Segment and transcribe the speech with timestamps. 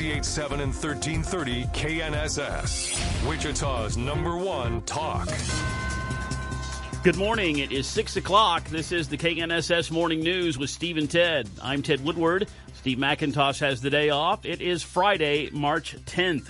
[0.00, 3.28] 98.7 and 1330 KNSS.
[3.28, 5.28] Wichita's number one talk.
[7.04, 7.58] Good morning.
[7.58, 8.64] It is 6 o'clock.
[8.70, 11.50] This is the KNSS Morning News with Steve and Ted.
[11.62, 12.48] I'm Ted Woodward.
[12.72, 14.46] Steve McIntosh has the day off.
[14.46, 16.48] It is Friday, March 10th.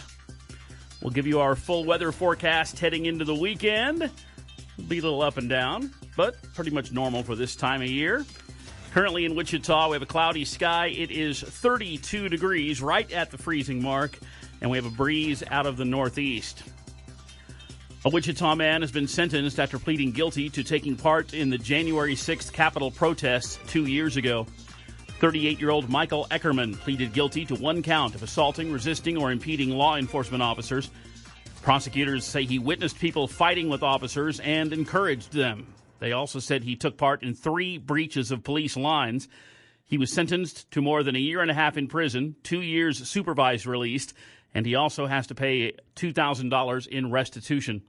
[1.02, 4.12] We'll give you our full weather forecast heading into the weekend.
[4.86, 8.24] Be a little up and down, but pretty much normal for this time of year.
[8.92, 10.88] Currently in Wichita, we have a cloudy sky.
[10.88, 14.18] It is 32 degrees, right at the freezing mark,
[14.60, 16.64] and we have a breeze out of the northeast.
[18.04, 22.16] A Wichita man has been sentenced after pleading guilty to taking part in the January
[22.16, 24.44] 6th Capitol protests two years ago.
[25.20, 29.70] 38 year old Michael Eckerman pleaded guilty to one count of assaulting, resisting, or impeding
[29.70, 30.90] law enforcement officers.
[31.62, 35.72] Prosecutors say he witnessed people fighting with officers and encouraged them.
[36.00, 39.28] They also said he took part in three breaches of police lines.
[39.84, 43.06] He was sentenced to more than a year and a half in prison, two years
[43.08, 44.14] supervised released,
[44.54, 47.82] and he also has to pay $2,000 in restitution.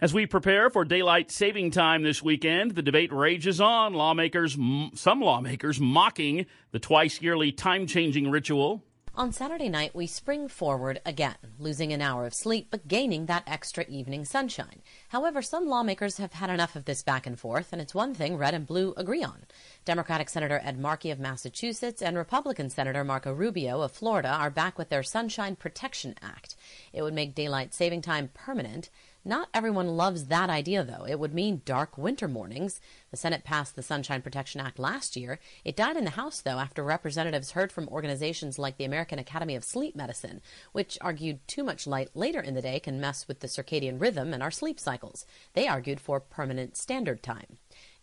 [0.00, 3.92] As we prepare for daylight saving time this weekend, the debate rages on.
[3.92, 4.56] Lawmakers,
[4.94, 8.82] some lawmakers mocking the twice yearly time changing ritual
[9.14, 13.42] on Saturday night, we spring forward again, losing an hour of sleep but gaining that
[13.46, 14.82] extra evening sunshine.
[15.08, 18.36] However, some lawmakers have had enough of this back and forth, and it's one thing
[18.36, 19.46] red and blue agree on.
[19.84, 24.78] Democratic Senator Ed Markey of Massachusetts and Republican Senator Marco Rubio of Florida are back
[24.78, 26.56] with their Sunshine Protection Act.
[26.92, 28.90] It would make daylight saving time permanent
[29.24, 31.06] not everyone loves that idea, though.
[31.06, 32.80] It would mean dark winter mornings.
[33.10, 35.38] The Senate passed the Sunshine Protection Act last year.
[35.64, 39.54] It died in the House, though, after representatives heard from organizations like the American Academy
[39.54, 40.40] of Sleep Medicine,
[40.72, 44.32] which argued too much light later in the day can mess with the circadian rhythm
[44.32, 45.26] and our sleep cycles.
[45.52, 47.58] They argued for permanent standard time.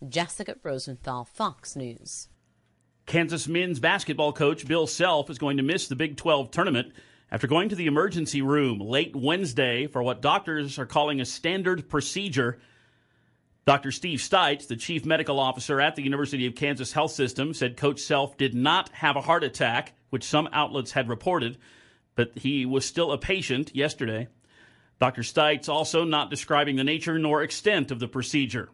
[0.08, 2.28] Jessica Rosenthal, Fox News.
[3.06, 6.92] Kansas men's basketball coach Bill Self is going to miss the Big 12 tournament
[7.30, 11.88] after going to the emergency room late Wednesday for what doctors are calling a standard
[11.88, 12.58] procedure.
[13.66, 13.92] Dr.
[13.92, 18.00] Steve Stites, the chief medical officer at the University of Kansas Health System, said Coach
[18.00, 21.58] Self did not have a heart attack, which some outlets had reported,
[22.14, 24.28] but he was still a patient yesterday.
[24.98, 25.22] Dr.
[25.22, 28.70] Stites also not describing the nature nor extent of the procedure.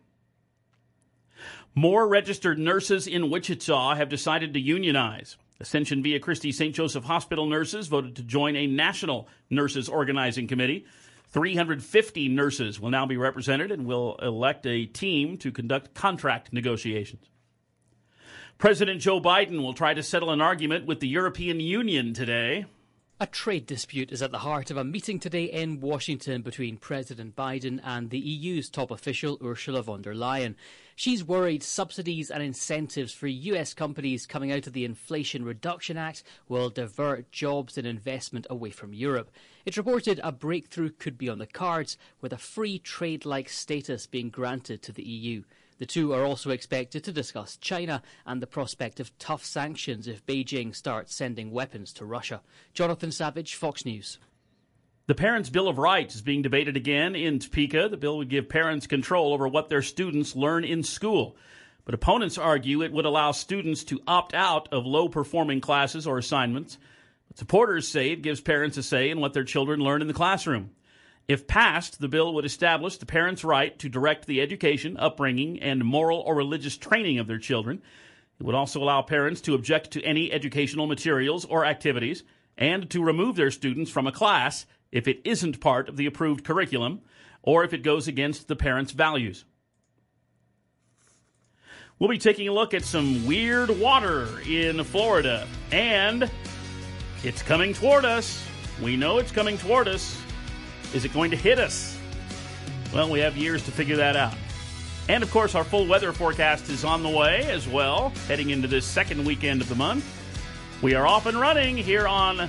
[1.74, 5.36] More registered nurses in Wichita have decided to unionize.
[5.60, 6.74] Ascension Via Christi St.
[6.74, 10.84] Joseph Hospital nurses voted to join a national nurses organizing committee.
[11.28, 17.28] 350 nurses will now be represented and will elect a team to conduct contract negotiations.
[18.58, 22.66] President Joe Biden will try to settle an argument with the European Union today.
[23.20, 27.36] A trade dispute is at the heart of a meeting today in Washington between President
[27.36, 30.56] Biden and the EU's top official Ursula von der Leyen.
[30.96, 36.22] She's worried subsidies and incentives for US companies coming out of the Inflation Reduction Act
[36.48, 39.32] will divert jobs and investment away from Europe.
[39.66, 44.06] It's reported a breakthrough could be on the cards, with a free trade like status
[44.06, 45.42] being granted to the EU.
[45.78, 50.24] The two are also expected to discuss China and the prospect of tough sanctions if
[50.24, 52.40] Beijing starts sending weapons to Russia.
[52.72, 54.18] Jonathan Savage, Fox News.
[55.06, 57.90] The Parents' Bill of Rights is being debated again in Topeka.
[57.90, 61.36] The bill would give parents control over what their students learn in school.
[61.84, 66.16] But opponents argue it would allow students to opt out of low performing classes or
[66.16, 66.78] assignments.
[67.28, 70.14] But supporters say it gives parents a say in what their children learn in the
[70.14, 70.70] classroom.
[71.28, 75.84] If passed, the bill would establish the parents' right to direct the education, upbringing, and
[75.84, 77.82] moral or religious training of their children.
[78.40, 82.22] It would also allow parents to object to any educational materials or activities
[82.56, 84.64] and to remove their students from a class
[84.94, 87.02] if it isn't part of the approved curriculum
[87.42, 89.44] or if it goes against the parents' values.
[91.98, 96.30] We'll be taking a look at some weird water in Florida, and
[97.22, 98.42] it's coming toward us.
[98.80, 100.20] We know it's coming toward us.
[100.94, 101.98] Is it going to hit us?
[102.92, 104.34] Well, we have years to figure that out.
[105.08, 108.68] And of course, our full weather forecast is on the way as well, heading into
[108.68, 110.04] this second weekend of the month.
[110.82, 112.48] We are off and running here on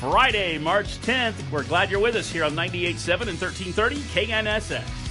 [0.00, 1.50] Friday, March 10th.
[1.50, 5.05] We're glad you're with us here on 98.7 and 1330 KNSS.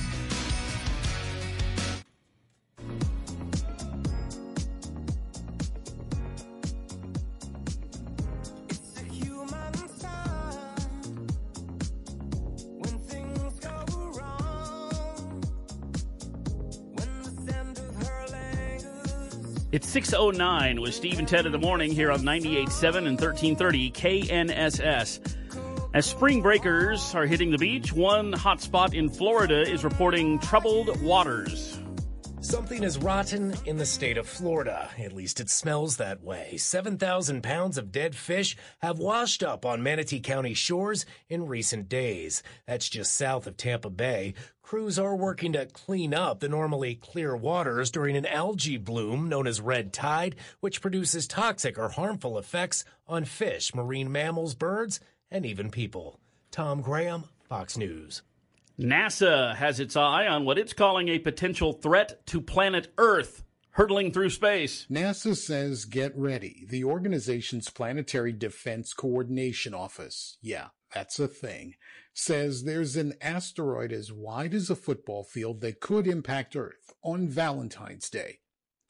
[19.96, 25.36] 6.09 with Steve and Ted in the morning here on 98.7 and 1330 KNSS.
[25.94, 31.80] As spring breakers are hitting the beach, one hotspot in Florida is reporting troubled waters.
[32.46, 34.92] Something is rotten in the state of Florida.
[35.00, 36.58] At least it smells that way.
[36.58, 42.44] 7,000 pounds of dead fish have washed up on Manatee County shores in recent days.
[42.68, 44.36] That's just south of Tampa Bay.
[44.62, 49.48] Crews are working to clean up the normally clear waters during an algae bloom known
[49.48, 55.00] as red tide, which produces toxic or harmful effects on fish, marine mammals, birds,
[55.32, 56.20] and even people.
[56.52, 58.22] Tom Graham, Fox News.
[58.80, 64.12] NASA has its eye on what it's calling a potential threat to planet Earth hurtling
[64.12, 64.86] through space.
[64.90, 66.66] NASA says get ready.
[66.70, 71.76] The organization's Planetary Defense Coordination Office, yeah, that's a thing,
[72.14, 77.28] says there's an asteroid as wide as a football field that could impact Earth on
[77.28, 78.40] Valentine's Day,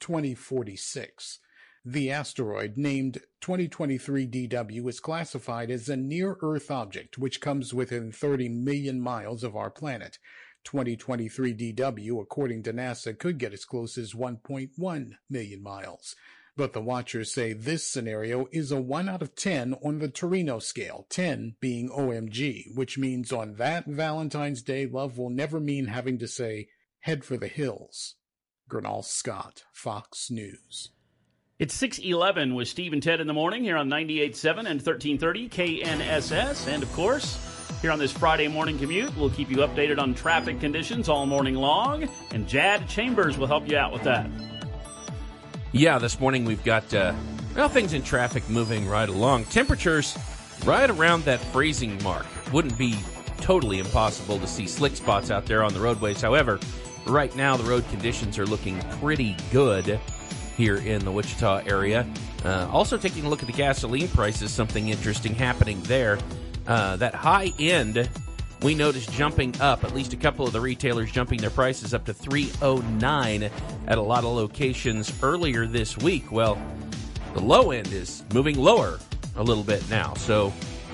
[0.00, 1.40] 2046.
[1.88, 8.10] The asteroid, named 2023 DW, is classified as a near Earth object, which comes within
[8.10, 10.18] 30 million miles of our planet.
[10.64, 16.16] 2023 DW, according to NASA, could get as close as 1.1 million miles.
[16.56, 20.58] But the watchers say this scenario is a 1 out of 10 on the Torino
[20.58, 26.18] scale, 10 being OMG, which means on that Valentine's Day, love will never mean having
[26.18, 26.66] to say,
[27.02, 28.16] head for the hills.
[28.68, 30.90] Gurnal Scott, Fox News.
[31.58, 36.68] It's 611 with Steve and Ted in the morning here on 98.7 and 1330 KNSS.
[36.68, 37.38] And of course,
[37.80, 41.54] here on this Friday morning commute, we'll keep you updated on traffic conditions all morning
[41.54, 42.10] long.
[42.32, 44.28] And Jad Chambers will help you out with that.
[45.72, 47.14] Yeah, this morning we've got uh,
[47.54, 49.46] well, things in traffic moving right along.
[49.46, 50.14] Temperatures
[50.66, 52.26] right around that freezing mark.
[52.52, 52.96] Wouldn't be
[53.38, 56.20] totally impossible to see slick spots out there on the roadways.
[56.20, 56.60] However,
[57.06, 59.98] right now the road conditions are looking pretty good
[60.56, 62.06] here in the Wichita area.
[62.44, 66.18] Uh, also, taking a look at the gasoline prices, something interesting happening there.
[66.66, 68.08] Uh, that high end,
[68.62, 69.84] we noticed jumping up.
[69.84, 73.50] At least a couple of the retailers jumping their prices up to 309
[73.86, 76.32] at a lot of locations earlier this week.
[76.32, 76.60] Well,
[77.34, 78.98] the low end is moving lower
[79.36, 80.14] a little bit now.
[80.14, 80.52] So,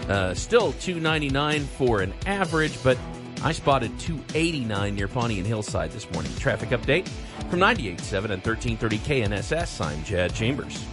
[0.08, 2.98] uh, still 299 for an average, but
[3.44, 6.30] I spotted 289 near Pawnee and Hillside this morning.
[6.36, 7.08] Traffic update
[7.50, 10.86] from 98.7 and 1330 KNSS, I'm Jad Chambers.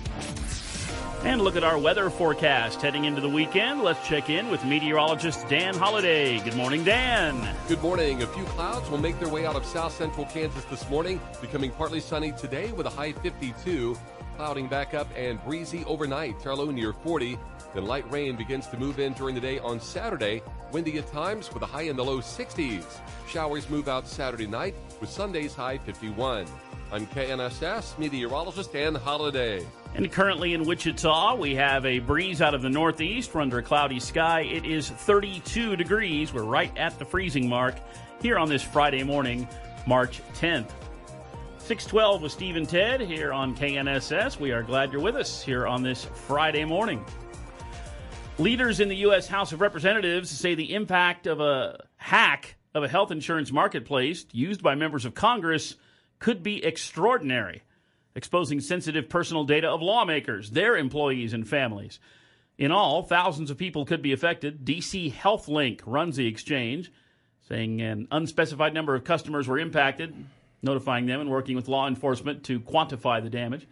[1.23, 3.83] And look at our weather forecast heading into the weekend.
[3.83, 6.39] Let's check in with meteorologist Dan Holliday.
[6.39, 7.55] Good morning, Dan.
[7.67, 8.23] Good morning.
[8.23, 11.69] A few clouds will make their way out of south central Kansas this morning, becoming
[11.71, 13.95] partly sunny today with a high 52.
[14.39, 17.37] Clouding back up and breezy overnight, our near 40.
[17.73, 20.41] Then light rain begins to move in during the day on Saturday,
[20.71, 22.85] windy at times with a high in the low 60s.
[23.27, 26.45] Showers move out Saturday night with Sunday's high 51.
[26.89, 29.67] I'm KNSS meteorologist Dan Holliday.
[29.93, 33.35] And currently in Wichita, we have a breeze out of the northeast.
[33.35, 34.43] Under a cloudy sky.
[34.43, 36.31] It is 32 degrees.
[36.31, 37.75] We're right at the freezing mark
[38.21, 39.49] here on this Friday morning,
[39.85, 40.71] March 10th.
[41.69, 44.39] 612 with Steve and Ted here on KNSS.
[44.39, 47.05] We are glad you're with us here on this Friday morning.
[48.39, 49.27] Leaders in the U.S.
[49.27, 54.63] House of Representatives say the impact of a hack of a health insurance marketplace used
[54.63, 55.75] by members of Congress
[56.17, 57.61] could be extraordinary,
[58.15, 61.99] exposing sensitive personal data of lawmakers, their employees, and families.
[62.57, 64.65] In all, thousands of people could be affected.
[64.65, 66.91] DC HealthLink runs the exchange,
[67.47, 70.15] saying an unspecified number of customers were impacted,
[70.61, 73.67] notifying them and working with law enforcement to quantify the damage.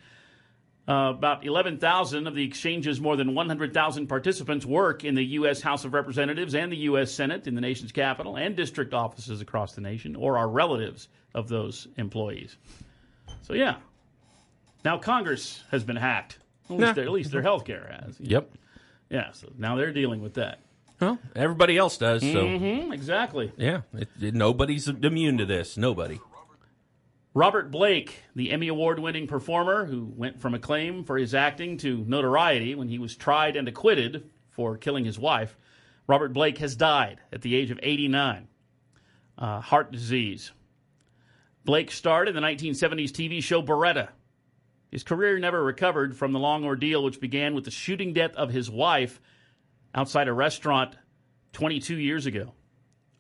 [0.90, 5.60] Uh, about 11,000 of the exchange's more than 100,000 participants work in the U.S.
[5.60, 7.12] House of Representatives and the U.S.
[7.12, 11.50] Senate in the nation's capital and district offices across the nation, or are relatives of
[11.50, 12.56] those employees.
[13.42, 13.76] So, yeah.
[14.86, 16.40] Now Congress has been hacked.
[16.70, 18.18] At least, their, at least their health care has.
[18.22, 18.50] Yep.
[19.10, 20.60] Yeah, so now they're dealing with that.
[21.02, 22.22] Well, everybody else does.
[22.22, 23.52] So, Mm-hmm, exactly.
[23.58, 25.76] yeah, it, it- nobody's immune to this.
[25.78, 26.20] Nobody.
[27.38, 32.04] Robert Blake, the Emmy Award winning performer who went from acclaim for his acting to
[32.08, 35.56] notoriety when he was tried and acquitted for killing his wife,
[36.08, 38.48] Robert Blake has died at the age of 89.
[39.38, 40.52] Uh, heart disease.
[41.64, 44.10] Blake starred in the 1970s TV show Baretta.
[44.90, 48.50] His career never recovered from the long ordeal, which began with the shooting death of
[48.50, 49.22] his wife
[49.94, 50.96] outside a restaurant
[51.54, 52.54] 22 years ago.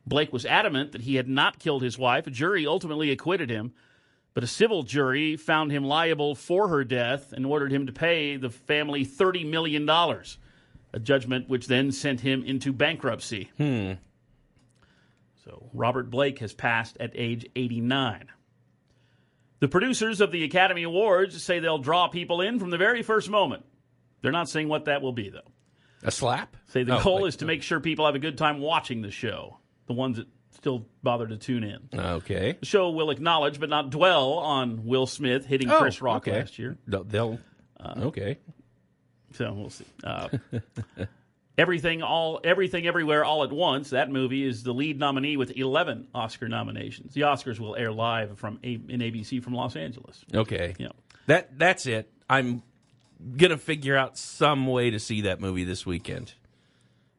[0.07, 2.25] Blake was adamant that he had not killed his wife.
[2.25, 3.73] A jury ultimately acquitted him,
[4.37, 8.37] but a civil jury found him liable for her death and ordered him to pay
[8.37, 13.49] the family $30 million, a judgment which then sent him into bankruptcy.
[13.57, 13.93] Hmm.
[15.43, 18.27] So Robert Blake has passed at age 89.
[19.59, 23.31] The producers of the Academy Awards say they'll draw people in from the very first
[23.31, 23.65] moment.
[24.21, 25.51] They're not saying what that will be, though.
[26.03, 26.55] A slap?
[26.67, 29.01] Say the Oh, goal like- is to make sure people have a good time watching
[29.01, 30.27] the show, the ones that
[30.57, 31.87] still bother to tune in.
[31.97, 32.57] Okay.
[32.59, 36.39] The show will acknowledge but not dwell on Will Smith hitting Oh, Chris Rock okay.
[36.39, 36.77] last year.
[36.87, 37.03] They'll.
[37.03, 37.39] they'll
[37.79, 38.39] Uh, okay.
[39.33, 39.85] So we'll see.
[40.03, 40.29] Uh,
[41.57, 43.91] everything, all, everything, everywhere, all at once.
[43.91, 47.13] That movie is the lead nominee with 11 Oscar nominations.
[47.13, 50.23] The Oscars will air live from A- in ABC from Los Angeles.
[50.33, 50.75] Okay.
[50.79, 50.89] Yeah.
[51.27, 52.09] That that's it.
[52.29, 52.63] I'm
[53.35, 56.33] gonna figure out some way to see that movie this weekend.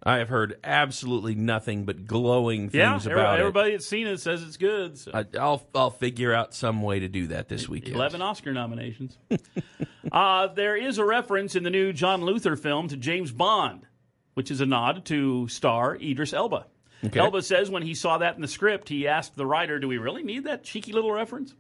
[0.02, 4.18] I have heard absolutely nothing but glowing Yeah, things every- about everybody that's seen it
[4.20, 4.96] says it's good.
[4.96, 5.10] So.
[5.12, 7.96] I, I'll I'll figure out some way to do that this weekend.
[7.96, 9.18] 11 Oscar nominations.
[10.12, 13.86] uh, there is a reference in the new John Luther film to James Bond,
[14.34, 16.66] which is a nod to star Idris Elba.
[17.04, 17.20] Okay.
[17.20, 19.98] Elba says when he saw that in the script, he asked the writer, Do we
[19.98, 21.54] really need that cheeky little reference?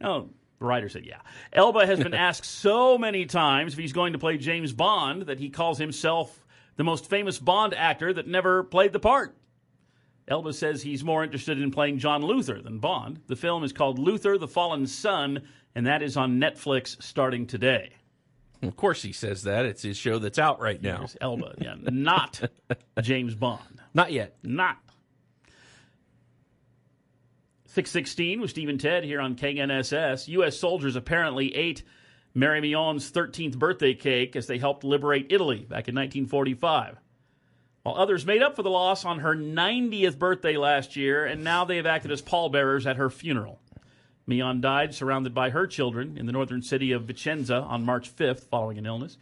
[0.00, 1.20] No, the writer said, Yeah.
[1.52, 5.38] Elba has been asked so many times if he's going to play James Bond that
[5.38, 6.43] he calls himself
[6.76, 9.36] the most famous Bond actor that never played the part.
[10.26, 13.20] Elba says he's more interested in playing John Luther than Bond.
[13.26, 15.42] The film is called Luther the Fallen Sun,
[15.74, 17.92] and that is on Netflix starting today.
[18.62, 19.66] Of course, he says that.
[19.66, 20.98] It's his show that's out right now.
[20.98, 22.40] There's Elba, yeah, not
[23.02, 23.82] James Bond.
[23.92, 24.36] Not yet.
[24.42, 24.78] Not.
[27.66, 30.28] 616 with Steve and Ted here on KNSS.
[30.28, 30.56] U.S.
[30.56, 31.82] soldiers apparently ate
[32.36, 36.98] Mary Mion's 13th birthday cake as they helped liberate Italy back in 1945.
[37.84, 41.64] While others made up for the loss on her 90th birthday last year, and now
[41.64, 43.60] they have acted as pallbearers at her funeral.
[44.26, 48.48] Mion died surrounded by her children in the northern city of Vicenza on March 5th
[48.48, 49.16] following an illness.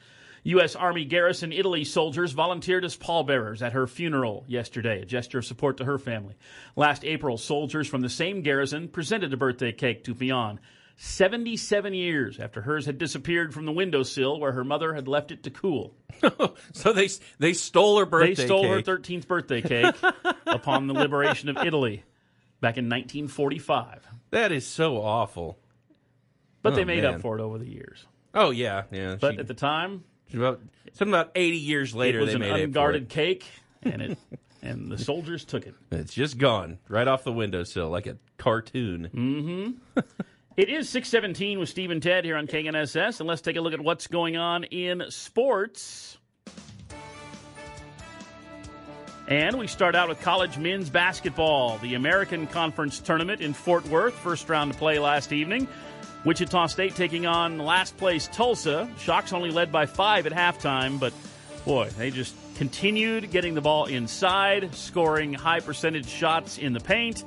[0.44, 0.74] U.S.
[0.74, 5.76] Army Garrison Italy soldiers volunteered as pallbearers at her funeral yesterday, a gesture of support
[5.76, 6.34] to her family.
[6.76, 10.58] Last April, soldiers from the same garrison presented a birthday cake to Mion,
[10.96, 15.42] 77 years after hers had disappeared from the windowsill where her mother had left it
[15.44, 15.94] to cool.
[16.72, 17.08] So they
[17.40, 18.34] they stole her birthday.
[18.34, 18.86] They stole cake.
[18.86, 19.94] her 13th birthday cake
[20.46, 22.04] upon the liberation of Italy
[22.60, 24.06] back in 1945.
[24.30, 25.58] That is so awful.
[26.62, 27.14] But they Oh, made man.
[27.14, 28.06] up for it over the years.
[28.34, 29.16] Oh yeah, yeah.
[29.20, 30.60] But she- at the time, about
[30.92, 33.44] something about eighty years later, it was they an unguarded cake,
[33.82, 34.18] and it
[34.62, 35.74] and the soldiers took it.
[35.90, 39.10] It's just gone right off the windowsill like a cartoon.
[39.12, 40.00] Mm-hmm.
[40.54, 43.72] It is 617 with Steve and Ted here on KNSS, and let's take a look
[43.72, 46.18] at what's going on in sports.
[49.28, 51.78] And we start out with college men's basketball.
[51.78, 55.66] The American Conference Tournament in Fort Worth, first round to play last evening.
[56.26, 58.90] Wichita State taking on last place Tulsa.
[58.98, 61.14] Shocks only led by five at halftime, but
[61.64, 67.24] boy, they just continued getting the ball inside, scoring high percentage shots in the paint,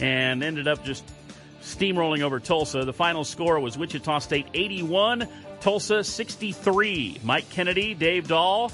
[0.00, 1.04] and ended up just
[1.64, 2.84] steamrolling over Tulsa.
[2.84, 5.26] The final score was Wichita State 81,
[5.60, 7.20] Tulsa 63.
[7.24, 8.70] Mike Kennedy, Dave Dahl,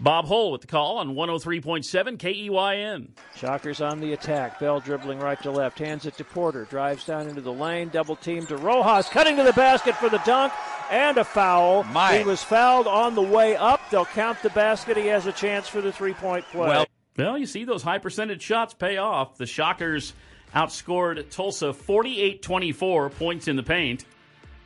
[0.00, 3.08] Bob Hull with the call on 103.7 KEYN.
[3.36, 4.58] Shockers on the attack.
[4.60, 5.78] Bell dribbling right to left.
[5.78, 6.64] Hands it to Porter.
[6.64, 7.88] Drives down into the lane.
[7.88, 9.08] Double team to Rojas.
[9.08, 10.52] Cutting to the basket for the dunk.
[10.90, 11.84] And a foul.
[11.84, 12.18] My.
[12.18, 13.80] He was fouled on the way up.
[13.90, 14.96] They'll count the basket.
[14.96, 16.68] He has a chance for the three point play.
[16.68, 19.38] Well, well, you see those high percentage shots pay off.
[19.38, 20.12] The Shockers
[20.54, 24.04] outscored Tulsa 48-24 points in the paint.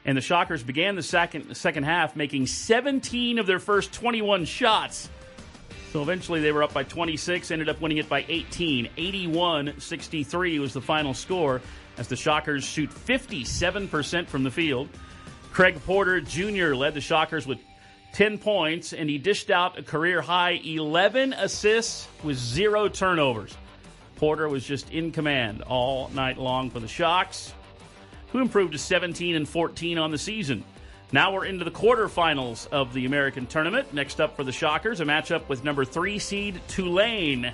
[0.04, 4.44] And the Shockers began the second the second half making 17 of their first 21
[4.44, 5.08] shots.
[5.92, 8.90] So eventually they were up by 26, ended up winning it by 18.
[8.96, 11.62] 81-63 was the final score
[11.96, 14.88] as the Shockers shoot 57% from the field.
[15.50, 16.74] Craig Porter Jr.
[16.74, 17.58] led the Shockers with
[18.12, 23.56] 10 points, and he dished out a career high 11 assists with zero turnovers.
[24.18, 27.54] Porter was just in command all night long for the Shocks,
[28.32, 30.64] who improved to 17 and 14 on the season.
[31.12, 33.94] Now we're into the quarterfinals of the American tournament.
[33.94, 37.52] Next up for the Shockers, a matchup with number three seed Tulane.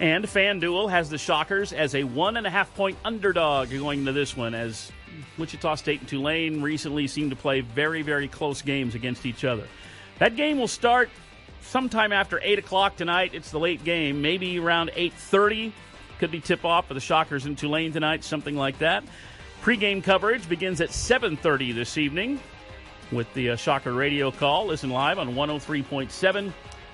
[0.00, 4.12] And FanDuel has the Shockers as a one and a half point underdog going into
[4.12, 4.90] this one, as
[5.38, 9.68] Wichita State and Tulane recently seem to play very, very close games against each other.
[10.18, 11.10] That game will start
[11.62, 13.32] sometime after eight o'clock tonight.
[13.34, 15.72] It's the late game, maybe around eight thirty.
[16.18, 19.02] Could be tip off for the Shockers in Tulane tonight, something like that.
[19.62, 22.40] Pre-game coverage begins at 7:30 this evening
[23.10, 24.66] with the uh, Shocker radio call.
[24.66, 26.52] Listen live on 103.7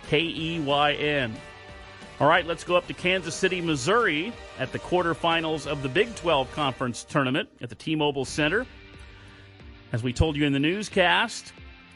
[0.09, 1.33] KEYN.
[2.21, 6.15] All right, let's go up to Kansas City, Missouri at the quarterfinals of the Big
[6.17, 8.67] 12 Conference Tournament at the T-Mobile Center.
[9.93, 11.53] As we told you in the newscast,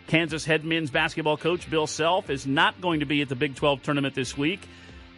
[0.06, 3.54] Kansas head men's basketball coach Bill Self is not going to be at the Big
[3.54, 4.60] 12 tournament this week.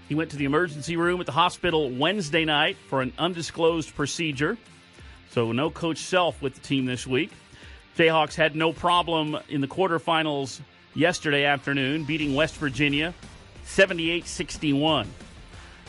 [0.09, 4.59] He went to the emergency room at the hospital Wednesday night for an undisclosed procedure.
[5.31, 7.33] So no Coach Self with the team this week.
[7.97, 10.61] Jayhawks had no problem in the quarterfinals
[10.95, 13.15] yesterday afternoon, beating West Virginia
[13.65, 15.09] 78 61.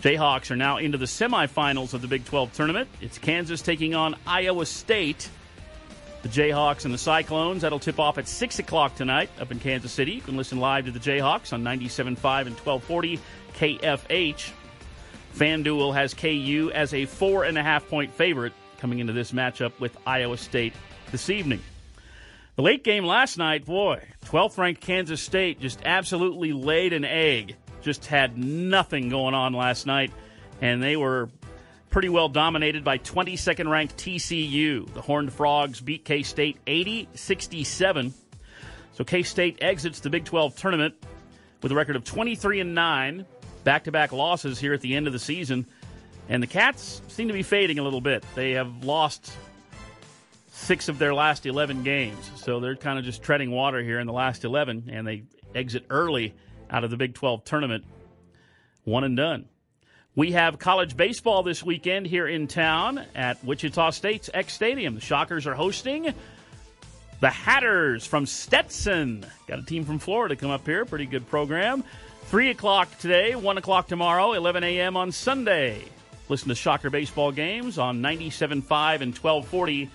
[0.02, 2.90] Jayhawks are now into the semifinals of the Big 12 tournament.
[3.02, 5.30] It's Kansas taking on Iowa State.
[6.25, 7.62] The Jayhawks and the Cyclones.
[7.62, 10.13] That'll tip off at 6 o'clock tonight up in Kansas City.
[10.13, 13.20] You can listen live to the Jayhawks on 97.5 and 1240
[13.53, 14.50] KFH.
[15.36, 19.79] FanDuel has KU as a four and a half point favorite coming into this matchup
[19.79, 20.74] with Iowa State
[21.12, 21.62] this evening.
[22.55, 27.55] The late game last night, boy, 12th ranked Kansas State just absolutely laid an egg.
[27.84, 30.12] Just had nothing going on last night,
[30.60, 31.29] and they were
[31.96, 34.94] pretty well dominated by 22nd ranked TCU.
[34.94, 38.14] The Horned Frogs beat K State 80 67.
[38.92, 40.96] So K State exits the Big 12 tournament
[41.62, 43.25] with a record of 23 and 9,
[43.64, 45.66] back to back losses here at the end of the season.
[46.28, 48.25] And the Cats seem to be fading a little bit.
[48.36, 49.32] They have lost
[50.52, 52.30] six of their last 11 games.
[52.36, 55.24] So they're kind of just treading water here in the last 11, and they
[55.56, 56.36] exit early
[56.70, 57.86] out of the Big 12 tournament.
[58.84, 59.46] One and done.
[60.15, 64.95] We have college baseball this weekend here in town at Wichita State's Eck Stadium.
[64.95, 66.13] The Shockers are hosting
[67.19, 69.25] the Hatters from Stetson.
[69.45, 70.86] Got a team from Florida come up here.
[70.86, 71.84] Pretty good program.
[72.27, 74.95] 3 o'clock today, 1 o'clock tomorrow, 11 a.m.
[74.95, 75.84] on Sunday.
[76.29, 79.89] Listen to Shocker baseball games on 97.5 and 1240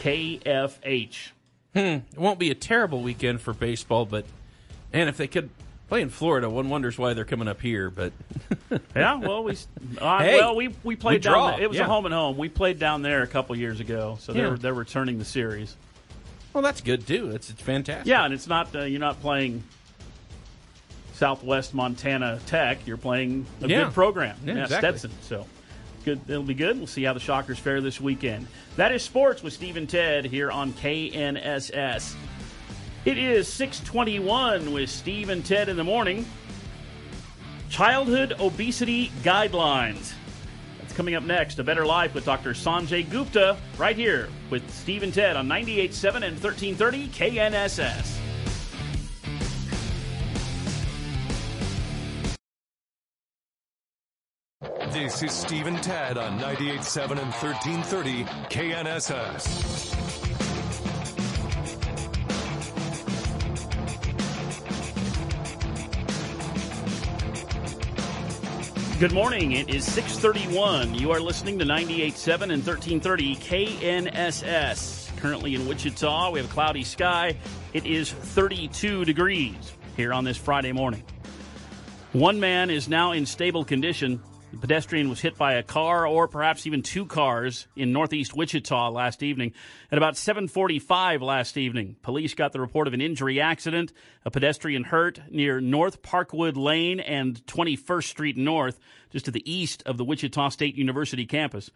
[0.00, 1.30] KFH.
[1.72, 1.78] Hmm.
[1.78, 4.26] It won't be a terrible weekend for baseball, but
[4.92, 5.48] and if they could
[5.92, 7.90] play in Florida, one wonders why they're coming up here.
[7.90, 8.14] But
[8.96, 9.58] yeah, well, we
[10.00, 11.50] uh, Hey, well we we played we down.
[11.52, 11.62] There.
[11.64, 11.84] It was yeah.
[11.84, 12.38] a home and home.
[12.38, 14.42] We played down there a couple years ago, so Yeah.
[14.42, 15.76] they're they're returning the series.
[16.54, 17.32] well, that's good too.
[17.32, 18.06] It's it's fantastic.
[18.06, 19.64] Yeah, and it's not uh, you're not playing
[21.12, 22.86] Southwest Montana Tech.
[22.86, 23.84] You're playing a Yeah.
[23.84, 24.38] good program.
[24.46, 24.98] Yeah, exactly.
[24.98, 25.10] Stetson.
[25.20, 25.46] So
[26.06, 26.22] good.
[26.26, 26.78] It'll be good.
[26.78, 28.46] We'll see how the Shockers fare this weekend.
[28.76, 32.14] That is sports with Steve and Ted here on KNSS.
[33.04, 36.24] It is 621 with Steve and Ted in the morning.
[37.68, 40.12] Childhood obesity guidelines.
[40.78, 41.58] That's coming up next.
[41.58, 42.52] A Better Life with Dr.
[42.52, 48.18] Sanjay Gupta right here with Steve and Ted on 98.7 and 1330 KNSS.
[54.92, 60.01] This is Steve and Ted on 98.7 and 1330 KNSS.
[69.02, 69.50] Good morning.
[69.50, 70.94] It is 631.
[70.94, 75.16] You are listening to 98.7 and 1330 KNSS.
[75.16, 77.36] Currently in Wichita, we have a cloudy sky.
[77.72, 79.56] It is 32 degrees
[79.96, 81.02] here on this Friday morning.
[82.12, 84.22] One man is now in stable condition.
[84.52, 88.90] The pedestrian was hit by a car or perhaps even two cars in northeast Wichita
[88.90, 89.54] last evening.
[89.90, 93.94] At about 7:45 last evening, police got the report of an injury accident,
[94.26, 98.78] a pedestrian hurt near North Parkwood Lane and 21st Street North,
[99.10, 101.70] just to the east of the Wichita State University campus.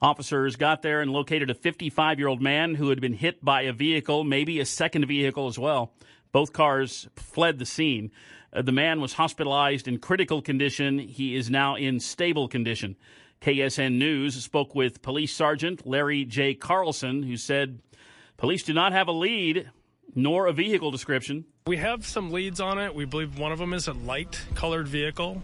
[0.00, 3.62] Officers got there and located a 55 year old man who had been hit by
[3.62, 5.92] a vehicle, maybe a second vehicle as well.
[6.32, 8.10] Both cars fled the scene.
[8.56, 10.98] Uh, the man was hospitalized in critical condition.
[10.98, 12.96] He is now in stable condition.
[13.42, 16.54] KSN News spoke with Police Sergeant Larry J.
[16.54, 17.80] Carlson, who said
[18.38, 19.70] police do not have a lead
[20.14, 21.44] nor a vehicle description.
[21.66, 22.94] We have some leads on it.
[22.94, 25.42] We believe one of them is a light colored vehicle,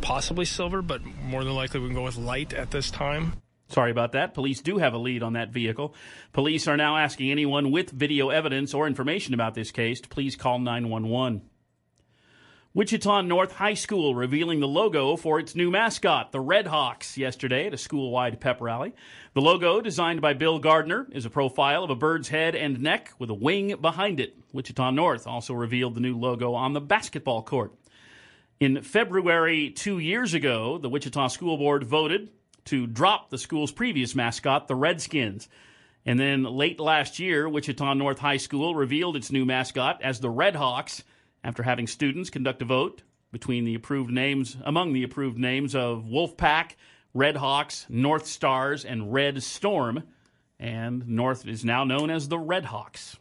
[0.00, 3.32] possibly silver, but more than likely we can go with light at this time.
[3.68, 4.34] Sorry about that.
[4.34, 5.94] Police do have a lead on that vehicle.
[6.32, 10.36] Police are now asking anyone with video evidence or information about this case to please
[10.36, 11.42] call 911.
[12.74, 17.66] Wichita North High School revealing the logo for its new mascot, the Red Hawks, yesterday
[17.66, 18.94] at a school wide pep rally.
[19.34, 23.12] The logo, designed by Bill Gardner, is a profile of a bird's head and neck
[23.18, 24.38] with a wing behind it.
[24.54, 27.74] Wichita North also revealed the new logo on the basketball court.
[28.58, 32.30] In February two years ago, the Wichita School Board voted
[32.64, 35.46] to drop the school's previous mascot, the Redskins.
[36.06, 40.30] And then late last year, Wichita North High School revealed its new mascot as the
[40.30, 41.02] Red Hawks
[41.44, 43.02] after having students conduct a vote
[43.32, 46.76] between the approved names among the approved names of Wolfpack,
[47.14, 50.04] Red Hawks, North Stars, and Red Storm.
[50.58, 53.16] And North is now known as the Red Hawks.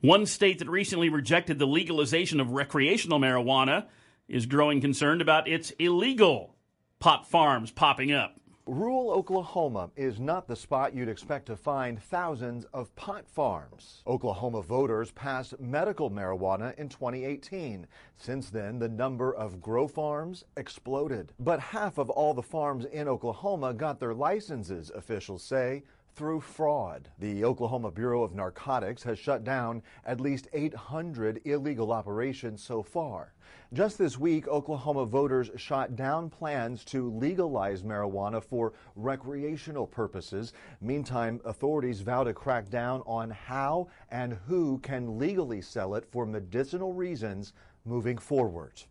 [0.00, 3.86] One state that recently rejected the legalization of recreational marijuana
[4.28, 6.56] is growing concerned about its illegal
[6.98, 8.38] pot farms popping up.
[8.66, 14.04] Rural Oklahoma is not the spot you'd expect to find thousands of pot farms.
[14.06, 17.88] Oklahoma voters passed medical marijuana in 2018.
[18.16, 21.32] Since then, the number of grow farms exploded.
[21.40, 25.82] But half of all the farms in Oklahoma got their licenses, officials say,
[26.14, 27.08] through fraud.
[27.18, 33.32] The Oklahoma Bureau of Narcotics has shut down at least 800 illegal operations so far.
[33.72, 40.52] Just this week, Oklahoma voters shot down plans to legalize marijuana for recreational purposes.
[40.80, 46.26] Meantime, authorities vow to crack down on how and who can legally sell it for
[46.26, 48.82] medicinal reasons moving forward.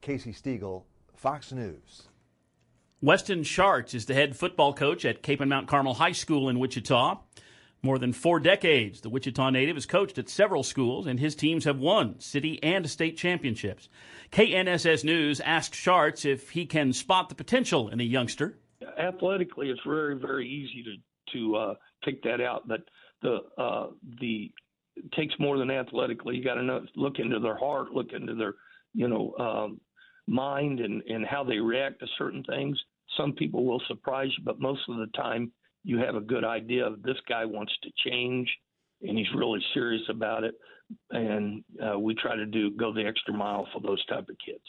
[0.00, 0.84] Casey Stegall,
[1.14, 2.08] Fox News.
[3.04, 7.20] Weston Schartz is the head football coach at Kapaun Mount Carmel High School in Wichita.
[7.82, 11.66] More than four decades, the Wichita native has coached at several schools, and his teams
[11.66, 13.90] have won city and state championships.
[14.32, 18.56] KNSS News asked Schartz if he can spot the potential in a youngster.
[18.98, 22.84] Athletically, it's very, very easy to to uh, pick that out, but
[23.20, 23.88] the uh,
[24.18, 24.50] the
[25.14, 26.36] takes more than athletically.
[26.36, 28.54] You got to look into their heart, look into their
[28.94, 29.80] you know um,
[30.26, 32.82] mind, and and how they react to certain things.
[33.16, 35.52] Some people will surprise you, but most of the time
[35.84, 38.48] you have a good idea of this guy wants to change
[39.02, 40.54] and he's really serious about it.
[41.10, 44.64] And uh, we try to do go the extra mile for those type of kids.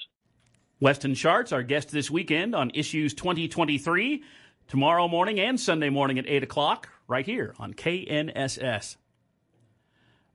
[0.79, 4.23] Weston Schartz, our guest this weekend on Issues 2023,
[4.67, 8.97] tomorrow morning and Sunday morning at 8 o'clock, right here on KNSS.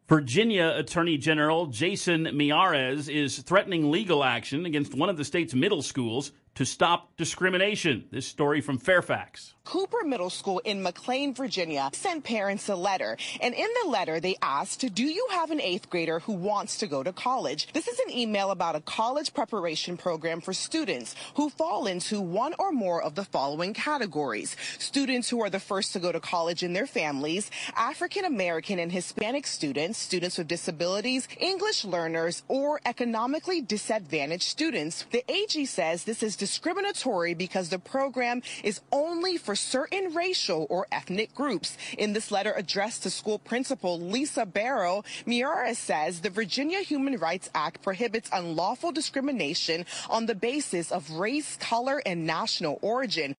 [0.09, 5.83] Virginia Attorney General Jason Miyares is threatening legal action against one of the state's middle
[5.83, 8.05] schools to stop discrimination.
[8.11, 9.55] This story from Fairfax.
[9.64, 13.16] Cooper Middle School in McLean, Virginia sent parents a letter.
[13.40, 16.87] And in the letter, they asked, Do you have an eighth grader who wants to
[16.87, 17.73] go to college?
[17.73, 22.53] This is an email about a college preparation program for students who fall into one
[22.59, 26.62] or more of the following categories students who are the first to go to college
[26.62, 33.61] in their families, African American and Hispanic students, students with disabilities, English learners, or economically
[33.61, 35.07] disadvantaged students.
[35.11, 40.84] The AG says this is discriminatory because the program is only for certain racial or
[40.90, 41.78] ethnic groups.
[41.96, 47.50] In this letter addressed to school principal Lisa Barrow, Miyares says the Virginia Human Rights
[47.54, 53.36] Act prohibits unlawful discrimination on the basis of race, color, and national origin.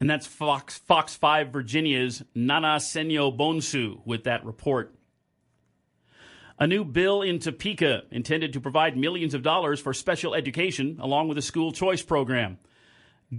[0.00, 4.94] And that's Fox Fox 5 Virginia's Nana Senyo Bonsu with that report.
[6.60, 11.28] A new bill in Topeka intended to provide millions of dollars for special education along
[11.28, 12.58] with a school choice program.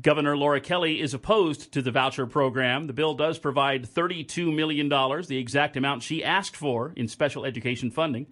[0.01, 2.87] Governor Laura Kelly is opposed to the voucher program.
[2.87, 7.91] The bill does provide $32 million, the exact amount she asked for in special education
[7.91, 8.27] funding.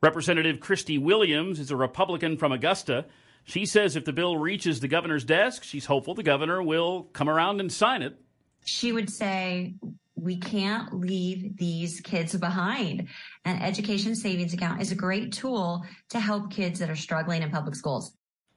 [0.00, 3.06] Representative Kristey Williams is a Republican from Augusta.
[3.42, 7.28] She says if the bill reaches the governor's desk, she's hopeful the governor will come
[7.28, 8.16] around and sign it.
[8.64, 9.74] She would say,
[10.20, 13.08] we can't leave these kids behind.
[13.44, 17.50] An education savings account is a great tool to help kids that are struggling in
[17.50, 18.12] public schools.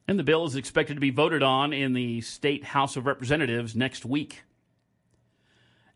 [0.07, 3.75] And the bill is expected to be voted on in the state House of Representatives
[3.75, 4.43] next week.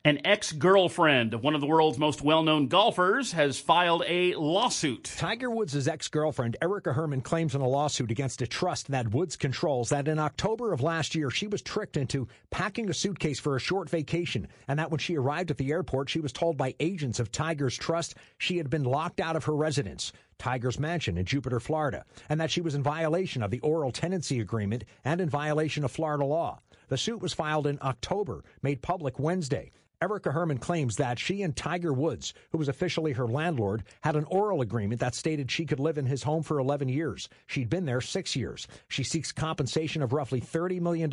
[0.07, 4.35] An ex girlfriend of one of the world's most well known golfers has filed a
[4.35, 5.03] lawsuit.
[5.17, 9.35] Tiger Woods' ex girlfriend, Erica Herman, claims in a lawsuit against a trust that Woods
[9.35, 13.57] controls that in October of last year, she was tricked into packing a suitcase for
[13.57, 16.73] a short vacation, and that when she arrived at the airport, she was told by
[16.79, 20.13] agents of Tiger's trust she had been locked out of her residence.
[20.37, 24.39] Tiger's mansion in Jupiter, Florida, and that she was in violation of the oral tenancy
[24.39, 26.61] agreement and in violation of Florida law.
[26.87, 29.73] The suit was filed in October, made public Wednesday.
[29.99, 34.25] Erica Herman claims that she and Tiger Woods, who was officially her landlord, had an
[34.25, 37.29] oral agreement that stated she could live in his home for 11 years.
[37.47, 38.67] She'd been there six years.
[38.89, 41.11] She seeks compensation of roughly $30 million,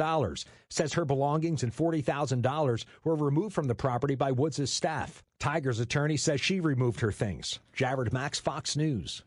[0.68, 5.22] says her belongings and $40,000 were removed from the property by Woods' staff.
[5.40, 7.60] Tiger's attorney says she removed her things.
[7.72, 9.22] Jared Max, Fox News.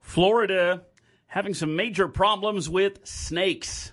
[0.00, 0.82] Florida
[1.26, 3.92] having some major problems with snakes.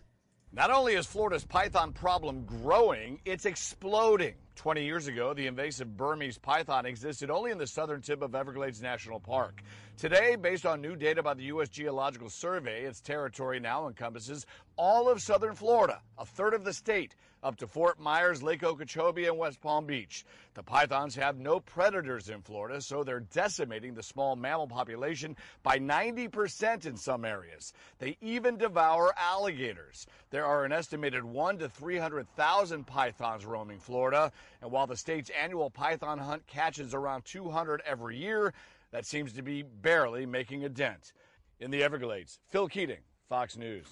[0.54, 4.36] Not only is Florida's python problem growing, it's exploding.
[4.56, 8.82] 20 years ago, the invasive Burmese python existed only in the southern tip of Everglades
[8.82, 9.62] National Park.
[9.98, 11.70] Today, based on new data by the U.S.
[11.70, 14.46] Geological Survey, its territory now encompasses
[14.78, 19.25] all of southern Florida, a third of the state, up to Fort Myers, Lake Okeechobee,
[19.25, 20.25] and West Palm Beach.
[20.54, 25.80] The pythons have no predators in Florida, so they're decimating the small mammal population by
[25.80, 27.73] 90% in some areas.
[27.99, 30.06] They even devour alligators.
[30.30, 35.69] There are an estimated 1 to 300,000 pythons roaming Florida, and while the state's annual
[35.69, 38.54] python hunt catches around 200 every year,
[38.91, 41.13] that seems to be barely making a dent.
[41.60, 43.86] In the Everglades, Phil Keating, Fox News.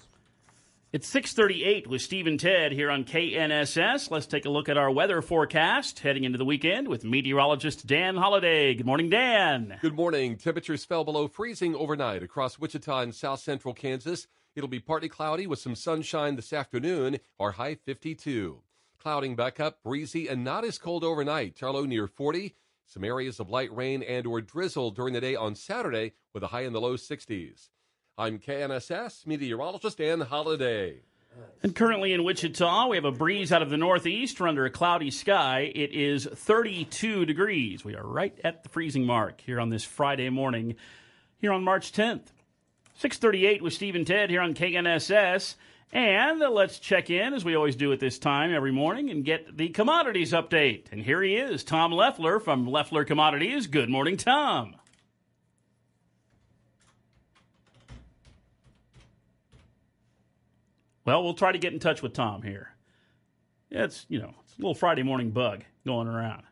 [0.92, 4.10] It's 638 with Steve and Ted here on KNSS.
[4.10, 8.16] Let's take a look at our weather forecast heading into the weekend with meteorologist Dan
[8.16, 8.74] Holliday.
[8.74, 9.78] Good morning, Dan.
[9.82, 10.36] Good morning.
[10.36, 14.26] Temperatures fell below freezing overnight across Wichita and south central Kansas.
[14.56, 18.60] It'll be partly cloudy with some sunshine this afternoon, our high 52.
[18.98, 21.62] Clouding back up, breezy and not as cold overnight.
[21.62, 22.56] Our low near 40.
[22.84, 26.48] Some areas of light rain and or drizzle during the day on Saturday with a
[26.48, 27.68] high in the low 60s.
[28.20, 30.96] I'm KNSS meteorologist Dan Holiday.
[31.62, 34.38] And currently in Wichita, we have a breeze out of the northeast.
[34.38, 35.72] We're under a cloudy sky.
[35.74, 37.82] It is 32 degrees.
[37.82, 40.76] We are right at the freezing mark here on this Friday morning,
[41.38, 42.26] here on March 10th.
[42.96, 45.54] 638 with Steve and Ted here on KNSS.
[45.90, 49.56] And let's check in, as we always do at this time every morning, and get
[49.56, 50.92] the commodities update.
[50.92, 53.66] And here he is, Tom Leffler from Leffler Commodities.
[53.66, 54.74] Good morning, Tom.
[61.10, 62.70] Well, we'll try to get in touch with Tom here.
[63.68, 66.44] Yeah, it's you know it's a little Friday morning bug going around.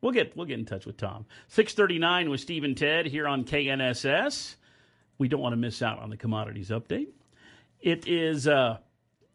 [0.00, 1.26] We'll get we'll get in touch with Tom.
[1.48, 4.54] Six thirty nine with Steve and Ted here on KNSS.
[5.18, 7.08] We don't want to miss out on the commodities update.
[7.80, 8.78] It is uh,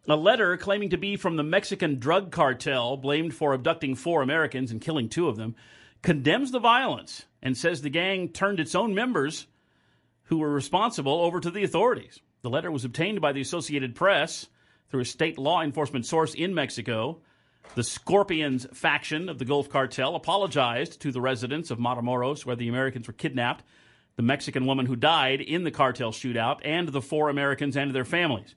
[0.07, 4.71] a letter claiming to be from the Mexican drug cartel, blamed for abducting four Americans
[4.71, 5.57] and killing two of them,
[6.03, 9.45] condemns the violence and says the gang turned its own members
[10.23, 12.21] who were responsible over to the authorities.
[12.43, 14.47] The letter was obtained by the Associated Press
[14.89, 17.19] through a state law enforcement source in Mexico.
[17.75, 22.67] The Scorpions faction of the Gulf Cartel apologized to the residents of Matamoros, where the
[22.67, 23.63] Americans were kidnapped,
[24.15, 28.05] the Mexican woman who died in the cartel shootout, and the four Americans and their
[28.05, 28.55] families.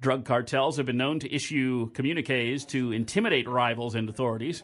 [0.00, 4.62] Drug cartels have been known to issue communiques to intimidate rivals and authorities,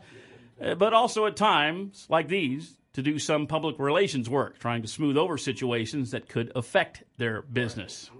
[0.60, 4.88] uh, but also at times like these to do some public relations work, trying to
[4.88, 8.10] smooth over situations that could affect their business.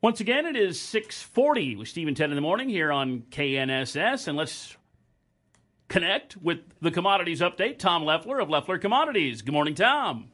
[0.00, 4.28] Once again, it is 640 with Steve and Ted in the morning here on KNSS,
[4.28, 4.76] and let's
[5.88, 7.80] connect with the commodities update.
[7.80, 9.42] Tom Leffler of Leffler Commodities.
[9.42, 10.28] Good morning, Tom.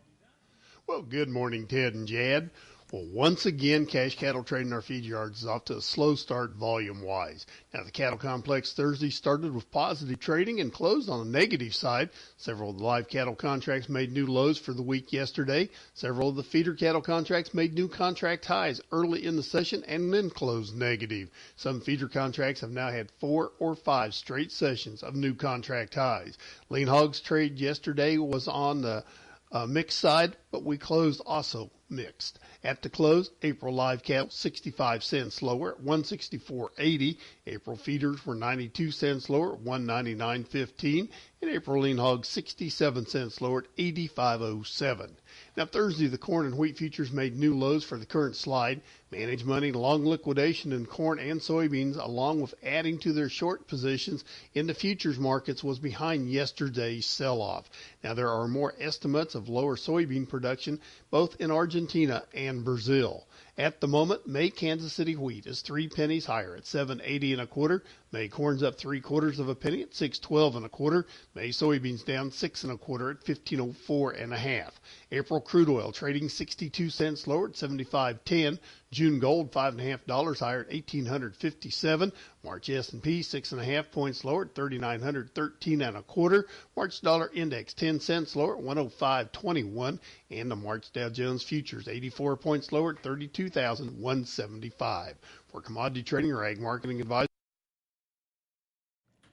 [0.87, 2.50] Well, good morning, Ted and Jad.
[2.94, 6.54] Well, once again, cash cattle trading our feed yards is off to a slow start
[6.54, 7.44] volume wise.
[7.72, 12.11] Now, the cattle complex Thursday started with positive trading and closed on the negative side.
[12.37, 15.70] Several of the live cattle contracts made new lows for the week yesterday.
[15.94, 20.14] Several of the feeder cattle contracts made new contract highs early in the session and
[20.14, 21.30] then closed negative.
[21.57, 26.38] Some feeder contracts have now had four or five straight sessions of new contract highs.
[26.70, 29.02] Lean hogs trade yesterday was on the
[29.50, 32.38] uh, mixed side, but we closed also mixed.
[32.66, 37.18] At the close, April live cattle 65 cents lower at 164.80.
[37.46, 41.11] April feeders were 92 cents lower at 199.15,
[41.42, 45.11] and April lean hogs 67 cents lower at 85.07.
[45.59, 48.81] Now Thursday, the corn and wheat futures made new lows for the current slide.
[49.16, 54.24] Managed money long liquidation in corn and soybeans, along with adding to their short positions
[54.55, 57.70] in the futures markets, was behind yesterday's sell-off.
[58.03, 60.81] Now there are more estimates of lower soybean production
[61.12, 63.29] both in Argentina and Brazil.
[63.57, 67.46] At the moment, May Kansas City wheat is three pennies higher at 7.80 and a
[67.46, 67.85] quarter.
[68.11, 71.07] May corn's up three quarters of a penny at 6.12 and a quarter.
[71.37, 74.81] May soybeans down six and a quarter at 15.04 and a half.
[75.12, 78.59] April crude oil trading 62 cents lower at 75.10.
[78.94, 82.12] June gold five and a half dollars higher at 1857.
[82.44, 86.46] March S&P six and a half points lower at 3913 and a quarter.
[86.76, 89.98] March dollar index 10 cents lower at 105.21,
[90.30, 95.16] and the March Dow Jones futures 84 points lower at 32,175.
[95.48, 97.26] For commodity trading or ag marketing advice.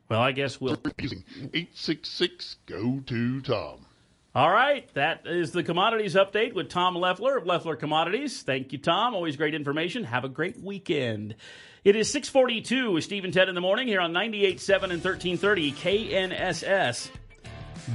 [0.09, 3.85] Well, I guess we'll using 866 go to Tom.
[4.33, 8.43] All right, that is the commodities update with Tom Leffler of Leffler Commodities.
[8.43, 9.13] Thank you, Tom.
[9.13, 10.05] Always great information.
[10.05, 11.35] Have a great weekend.
[11.83, 15.73] It is 642 with Steve and Ted in the morning here on 98.7 and 1330
[15.73, 17.09] KNSS.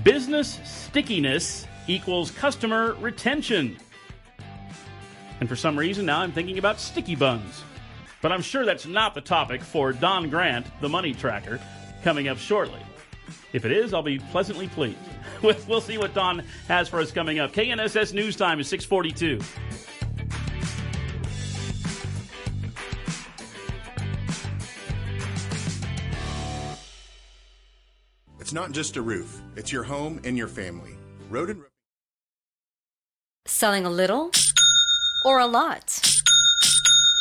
[0.02, 3.78] Business stickiness equals customer retention.
[5.40, 7.62] And for some reason, now I'm thinking about sticky buns.
[8.20, 11.58] But I'm sure that's not the topic for Don Grant, the money tracker,
[12.02, 12.80] coming up shortly.
[13.52, 14.98] If it is, I'll be pleasantly pleased.
[15.42, 17.52] We'll see what Don has for us coming up.
[17.52, 19.38] KNSS News Time is 642.
[28.40, 30.96] It's not just a roof, it's your home and your family.
[31.28, 31.62] Road and
[33.46, 34.30] Selling a little
[35.24, 36.15] or a lot?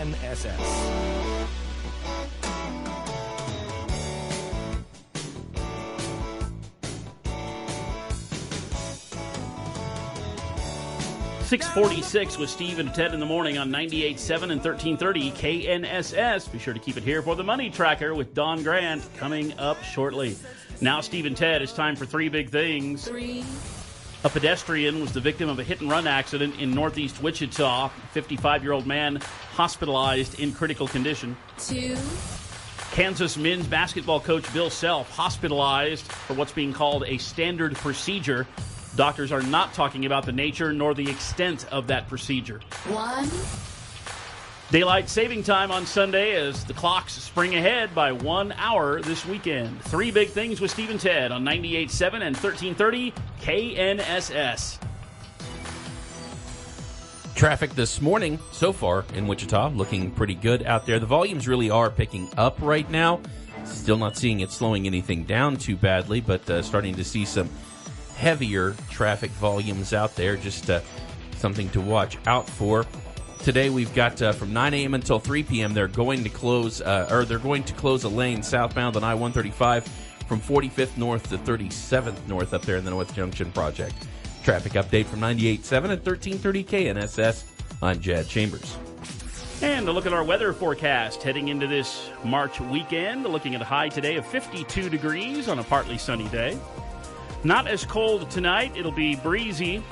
[0.00, 1.00] NSS.
[11.50, 16.50] 646 with Steve and Ted in the morning on 98.7 and 1330 KNSS.
[16.50, 19.82] Be sure to keep it here for the Money Tracker with Don Grant coming up
[19.82, 20.36] shortly.
[20.80, 23.06] Now, Steve and Ted, it's time for three big things.
[23.06, 23.44] Three.
[24.22, 27.88] A pedestrian was the victim of a hit and run accident in northeast Wichita.
[28.12, 29.16] 55 year old man
[29.52, 31.34] hospitalized in critical condition.
[31.56, 31.96] Two.
[32.92, 38.46] Kansas men's basketball coach Bill Self hospitalized for what's being called a standard procedure.
[38.94, 42.60] Doctors are not talking about the nature nor the extent of that procedure.
[42.88, 43.30] One.
[44.70, 49.82] Daylight saving time on Sunday as the clocks spring ahead by one hour this weekend.
[49.82, 54.78] Three big things with Steve Ted on 98.7 and 1330 KNSS.
[57.34, 61.00] Traffic this morning so far in Wichita looking pretty good out there.
[61.00, 63.20] The volumes really are picking up right now.
[63.64, 67.50] Still not seeing it slowing anything down too badly, but uh, starting to see some
[68.14, 70.36] heavier traffic volumes out there.
[70.36, 70.80] Just uh,
[71.38, 72.86] something to watch out for.
[73.42, 74.92] Today we've got uh, from 9 a.m.
[74.92, 75.72] until 3 p.m.
[75.72, 79.84] They're going to close, uh, or they're going to close a lane southbound on I-135
[80.28, 83.94] from 45th North to 37th North up there in the North Junction project.
[84.44, 87.44] Traffic update from 98.7 at 1330 KNSS.
[87.80, 88.76] I'm Jad Chambers.
[89.62, 93.24] And a look at our weather forecast heading into this March weekend.
[93.24, 96.58] Looking at a high today of 52 degrees on a partly sunny day.
[97.42, 98.76] Not as cold tonight.
[98.76, 99.82] It'll be breezy,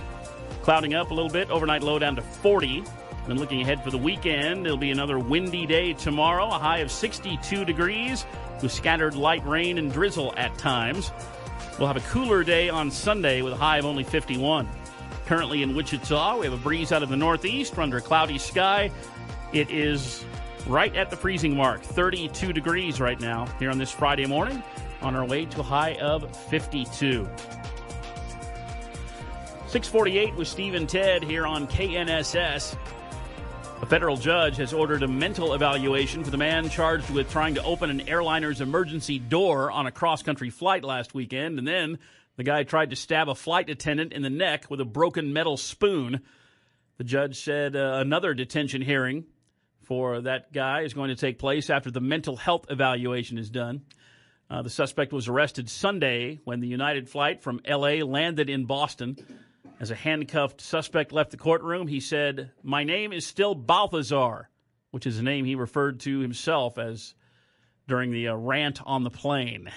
[0.61, 1.51] clouding up a little bit.
[1.51, 2.85] Overnight low down to 40.
[3.29, 6.91] Then looking ahead for the weekend, it'll be another windy day tomorrow, a high of
[6.91, 8.25] 62 degrees
[8.63, 11.13] with scattered light rain and drizzle at times.
[11.79, 14.67] We'll have a cooler day on Sunday with a high of only 51.
[15.27, 17.79] Currently in Wichita, we have a breeze out of the northeast.
[17.79, 18.91] Under a cloudy sky.
[19.53, 20.25] It is
[20.67, 24.63] right at the freezing mark, 32 degrees right now here on this Friday morning,
[25.03, 27.29] on our way to a high of 52.
[29.67, 32.75] 648 with Steve and Ted here on KNSS.
[33.81, 37.63] A federal judge has ordered a mental evaluation for the man charged with trying to
[37.63, 41.59] open an airliner's emergency door on a cross country flight last weekend.
[41.61, 41.99] And then
[42.37, 45.57] the guy tried to stab a flight attendant in the neck with a broken metal
[45.57, 46.23] spoon.
[46.97, 49.25] The judge said uh, another detention hearing
[49.83, 53.83] for that guy is going to take place after the mental health evaluation is done.
[54.51, 59.17] Uh, the suspect was arrested Sunday when the United flight from LA landed in Boston.
[59.81, 64.51] As a handcuffed suspect left the courtroom, he said, My name is still Balthazar,
[64.91, 67.15] which is a name he referred to himself as
[67.87, 69.71] during the uh, rant on the plane.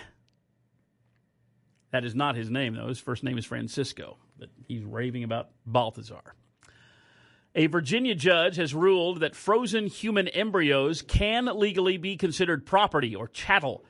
[1.91, 2.87] That is not his name, though.
[2.87, 6.33] His first name is Francisco, but he's raving about Balthazar.
[7.53, 13.27] A Virginia judge has ruled that frozen human embryos can legally be considered property or
[13.27, 13.85] chattel,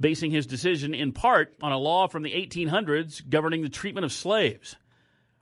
[0.00, 4.12] basing his decision in part on a law from the 1800s governing the treatment of
[4.12, 4.76] slaves.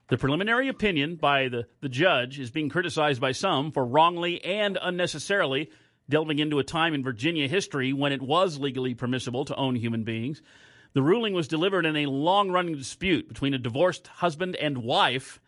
[0.09, 4.79] The preliminary opinion by the, the judge is being criticized by some for wrongly and
[4.81, 5.71] unnecessarily
[6.09, 10.05] delving into a time in Virginia history when it was legally permissible to own human
[10.05, 10.41] beings.
[10.95, 15.41] The ruling was delivered in a long running dispute between a divorced husband and wife.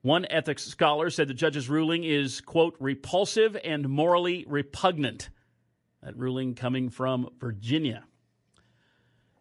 [0.00, 5.30] One ethics scholar said the judge's ruling is, quote, repulsive and morally repugnant.
[6.02, 8.02] That ruling coming from Virginia.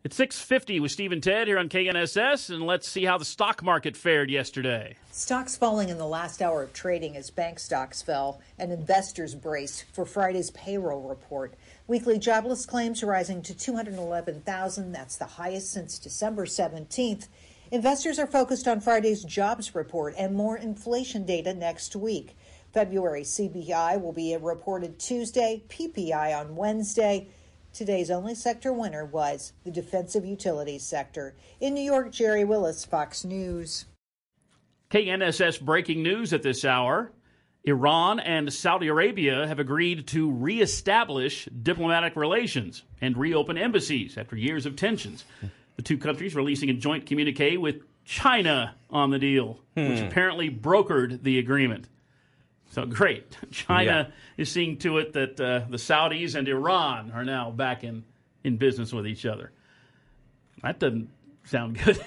[0.04, 3.62] It's 650 with Steve and Ted here on KNSS, and let's see how the stock
[3.62, 4.96] market fared yesterday.
[5.12, 9.86] Stocks falling in the last hour of trading as bank stocks fell and investors braced
[9.94, 11.54] for Friday's payroll report.
[11.86, 14.92] Weekly jobless claims rising to 211,000.
[14.92, 17.28] That's the highest since December 17th.
[17.70, 22.36] Investors are focused on Friday's jobs report and more inflation data next week.
[22.74, 27.28] February CPI will be reported Tuesday, PPI on Wednesday.
[27.74, 31.36] Today's only sector winner was the defensive utilities sector.
[31.62, 33.86] In New York, Jerry Willis, Fox News.
[34.90, 37.14] KNSS breaking news at this hour.
[37.64, 44.66] Iran and Saudi Arabia have agreed to reestablish diplomatic relations and reopen embassies after years
[44.66, 45.24] of tensions.
[45.78, 49.90] The two countries releasing a joint communique with China on the deal, hmm.
[49.90, 51.88] which apparently brokered the agreement.
[52.72, 53.38] So great.
[53.52, 54.42] China yeah.
[54.42, 58.04] is seeing to it that uh, the Saudis and Iran are now back in,
[58.44, 59.52] in business with each other.
[60.64, 61.10] That doesn't
[61.44, 62.04] sound good.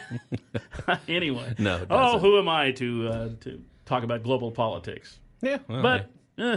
[1.09, 1.55] anyway.
[1.59, 1.87] No.
[1.91, 5.19] Oh, who am I to uh, to talk about global politics?
[5.43, 5.59] Yeah.
[5.69, 6.57] Well, but eh,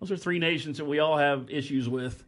[0.00, 2.24] those are three nations that we all have issues with,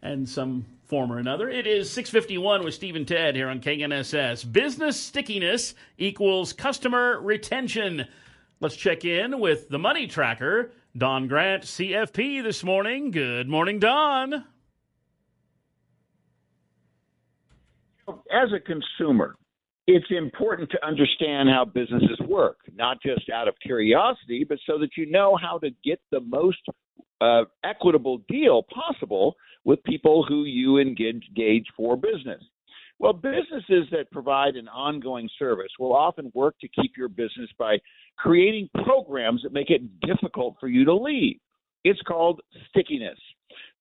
[0.00, 1.50] and some form or another.
[1.50, 4.50] It is 651 with Steve and Ted here on KNSS.
[4.50, 8.06] Business stickiness equals customer retention.
[8.62, 13.10] Let's check in with the money tracker, Don Grant, CFP, this morning.
[13.10, 14.34] Good morning, Don.
[18.06, 19.34] As a consumer,
[19.88, 24.90] it's important to understand how businesses work, not just out of curiosity, but so that
[24.96, 26.62] you know how to get the most
[27.20, 29.34] uh, equitable deal possible
[29.64, 32.44] with people who you engage for business.
[33.00, 37.78] Well, businesses that provide an ongoing service will often work to keep your business by
[38.16, 41.38] creating programs that make it difficult for you to leave.
[41.84, 43.18] It's called stickiness.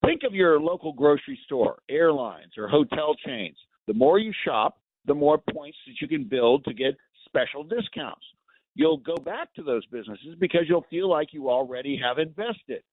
[0.04, 3.58] Think of your local grocery store, airlines, or hotel chains.
[3.88, 8.26] The more you shop, the more points that you can build to get special discounts.
[8.74, 12.84] You'll go back to those businesses because you'll feel like you already have invested.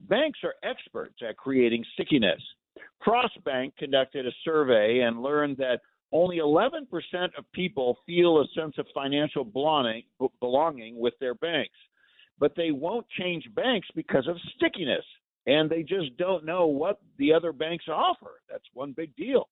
[0.00, 2.40] Banks are experts at creating stickiness.
[3.06, 5.80] Crossbank conducted a survey and learned that
[6.12, 6.86] only 11%
[7.36, 10.04] of people feel a sense of financial belonging,
[10.98, 11.76] with their banks.
[12.38, 15.04] But they won't change banks because of stickiness,
[15.46, 18.40] and they just don't know what the other banks offer.
[18.50, 19.48] That's one big deal.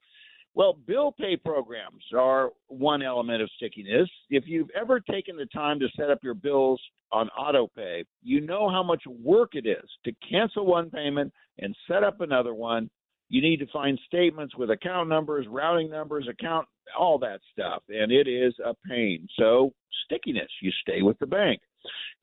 [0.55, 4.09] Well, bill pay programs are one element of stickiness.
[4.31, 6.81] If you've ever taken the time to set up your bills
[7.13, 11.77] on auto pay, you know how much work it is to cancel one payment and
[11.87, 12.89] set up another one
[13.29, 16.66] you need to find statements with account numbers, routing numbers, account,
[16.99, 17.83] all that stuff.
[17.89, 19.27] And it is a pain.
[19.39, 19.72] So,
[20.05, 21.61] stickiness, you stay with the bank.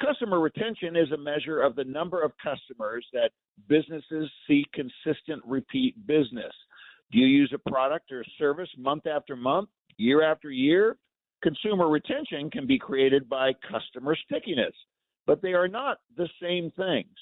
[0.02, 3.32] Customer retention is a measure of the number of customers that
[3.68, 6.54] businesses see consistent repeat business.
[7.12, 10.98] Do you use a product or service month after month, year after year?
[11.44, 14.74] Consumer retention can be created by customer stickiness,
[15.28, 17.14] but they are not the same things.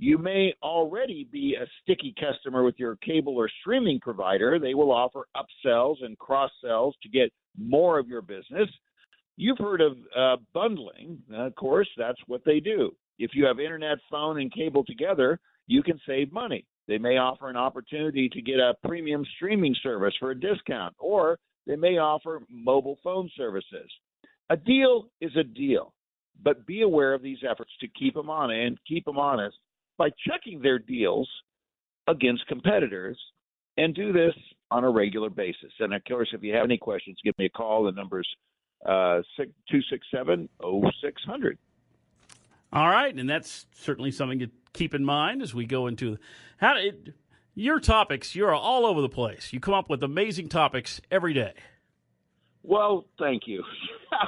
[0.00, 4.60] You may already be a sticky customer with your cable or streaming provider.
[4.60, 8.68] They will offer upsells and cross sells to get more of your business.
[9.36, 11.18] You've heard of uh, bundling.
[11.34, 12.92] of course, that's what they do.
[13.18, 16.64] If you have internet, phone, and cable together, you can save money.
[16.86, 21.40] They may offer an opportunity to get a premium streaming service for a discount, or
[21.66, 23.90] they may offer mobile phone services.
[24.48, 25.92] A deal is a deal,
[26.40, 29.56] but be aware of these efforts to keep them on and keep them honest
[29.98, 31.28] by checking their deals
[32.06, 33.18] against competitors
[33.76, 34.34] and do this
[34.70, 35.72] on a regular basis.
[35.80, 37.84] And of course, if you have any questions, give me a call.
[37.84, 38.28] The number's
[38.84, 41.58] uh, 267 0600.
[42.72, 43.14] All right.
[43.14, 46.18] And that's certainly something to keep in mind as we go into
[46.58, 47.14] how it,
[47.54, 48.34] your topics.
[48.34, 49.52] You're all over the place.
[49.52, 51.54] You come up with amazing topics every day.
[52.62, 53.64] Well, thank you.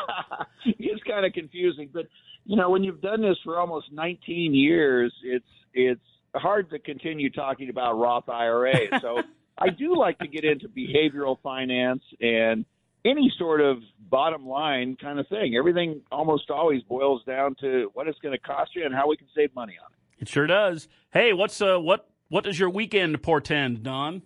[0.65, 2.07] it's kind of confusing, but
[2.45, 6.01] you know, when you've done this for almost 19 years, it's it's
[6.35, 8.75] hard to continue talking about Roth IRA.
[9.01, 9.23] So
[9.59, 12.65] I do like to get into behavioral finance and
[13.05, 13.79] any sort of
[14.09, 15.55] bottom line kind of thing.
[15.57, 19.17] Everything almost always boils down to what it's going to cost you and how we
[19.17, 20.23] can save money on it.
[20.23, 20.89] It sure does.
[21.13, 24.23] Hey, what's uh what what does your weekend portend, Don?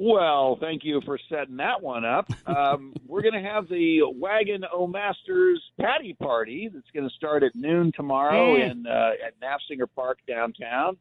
[0.00, 2.30] Well, thank you for setting that one up.
[2.46, 7.42] Um, we're going to have the Wagon O Masters Patty Party that's going to start
[7.42, 10.96] at noon tomorrow in uh, at Naftzger Park downtown.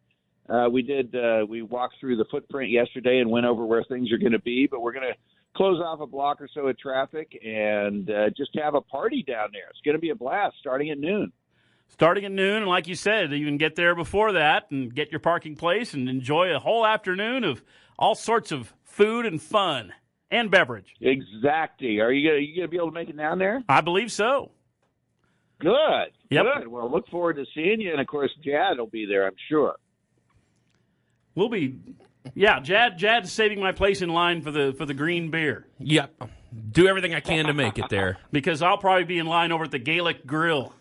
[0.50, 1.14] Uh, we did.
[1.14, 4.40] Uh, we walked through the footprint yesterday and went over where things are going to
[4.40, 4.68] be.
[4.70, 5.18] But we're going to
[5.56, 9.50] close off a block or so of traffic and uh, just have a party down
[9.54, 9.68] there.
[9.70, 11.32] It's going to be a blast starting at noon.
[11.90, 15.12] Starting at noon, and like you said, you can get there before that and get
[15.12, 17.64] your parking place and enjoy a whole afternoon of
[17.98, 19.94] all sorts of food and fun
[20.30, 20.94] and beverage.
[21.02, 22.00] Exactly.
[22.00, 23.64] Are you gonna, you gonna be able to make it down there?
[23.68, 24.52] I believe so.
[25.60, 26.12] Good.
[26.30, 26.46] Yep.
[26.60, 26.68] Good.
[26.68, 29.26] Well, look forward to seeing you, and of course, Jad will be there.
[29.26, 29.76] I'm sure.
[31.34, 31.76] We'll be,
[32.36, 32.60] yeah.
[32.60, 35.68] Jad, Jad's saving my place in line for the for the green beer.
[35.80, 36.30] Yep.
[36.72, 39.66] Do everything I can to make it there because I'll probably be in line over
[39.66, 40.74] at the Gaelic Grill.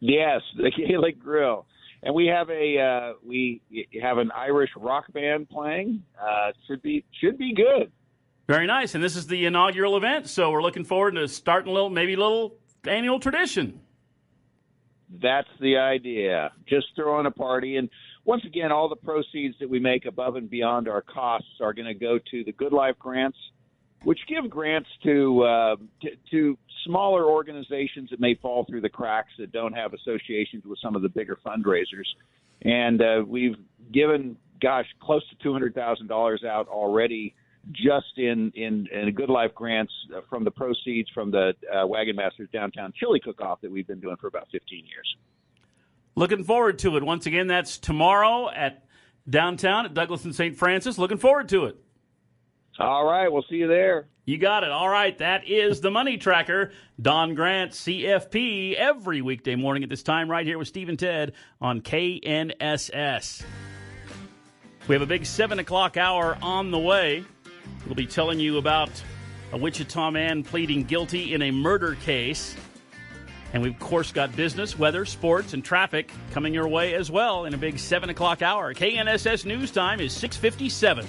[0.00, 1.66] Yes, the Gaelic Grill,
[2.02, 3.62] and we have a uh, we
[4.00, 6.02] have an Irish rock band playing.
[6.20, 7.90] Uh, should be should be good.
[8.46, 11.74] Very nice, and this is the inaugural event, so we're looking forward to starting a
[11.74, 12.54] little, maybe a little
[12.86, 13.78] annual tradition.
[15.20, 16.52] That's the idea.
[16.66, 17.90] Just throwing a party, and
[18.24, 21.88] once again, all the proceeds that we make above and beyond our costs are going
[21.88, 23.38] to go to the Good Life grants,
[24.04, 29.32] which give grants to, uh, to to smaller organizations that may fall through the cracks
[29.38, 32.06] that don't have associations with some of the bigger fundraisers.
[32.62, 33.56] And uh, we've
[33.92, 37.34] given, gosh, close to two hundred thousand dollars out already
[37.72, 39.92] just in, in, in Good Life grants
[40.30, 44.16] from the proceeds from the uh, Wagon Masters Downtown Chili Cook-Off that we've been doing
[44.16, 45.16] for about 15 years.
[46.14, 47.02] Looking forward to it.
[47.02, 48.84] Once again, that's tomorrow at
[49.28, 50.56] downtown at Douglas and St.
[50.56, 50.98] Francis.
[50.98, 51.76] Looking forward to it.
[52.78, 54.08] All right, we'll see you there.
[54.28, 54.70] You got it.
[54.70, 56.70] All right, that is the Money Tracker.
[57.00, 61.32] Don Grant, CFP, every weekday morning at this time, right here with Steve and Ted
[61.62, 63.42] on KNSS.
[64.86, 67.24] We have a big 7 o'clock hour on the way.
[67.86, 68.90] We'll be telling you about
[69.54, 72.54] a Wichita man pleading guilty in a murder case.
[73.54, 77.46] And we've, of course, got business, weather, sports, and traffic coming your way as well
[77.46, 78.74] in a big 7 o'clock hour.
[78.74, 81.06] KNSS News Time is 657.